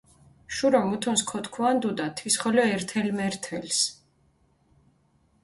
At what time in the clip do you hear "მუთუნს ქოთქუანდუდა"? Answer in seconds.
0.93-2.07